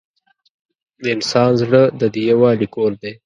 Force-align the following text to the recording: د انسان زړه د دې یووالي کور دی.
د 1.03 1.05
انسان 1.15 1.49
زړه 1.61 1.81
د 1.99 2.01
دې 2.13 2.21
یووالي 2.31 2.67
کور 2.75 2.91
دی. 3.01 3.11